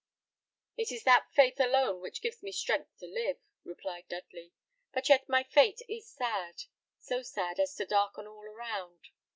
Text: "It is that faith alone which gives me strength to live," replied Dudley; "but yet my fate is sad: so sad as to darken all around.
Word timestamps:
"It 0.77 0.91
is 0.91 1.03
that 1.03 1.31
faith 1.31 1.59
alone 1.59 2.01
which 2.01 2.23
gives 2.23 2.41
me 2.41 2.51
strength 2.51 2.97
to 2.97 3.05
live," 3.05 3.37
replied 3.63 4.07
Dudley; 4.09 4.51
"but 4.91 5.07
yet 5.09 5.29
my 5.29 5.43
fate 5.43 5.83
is 5.87 6.07
sad: 6.09 6.63
so 6.99 7.21
sad 7.21 7.59
as 7.59 7.75
to 7.75 7.85
darken 7.85 8.25
all 8.25 8.41
around. 8.45 9.09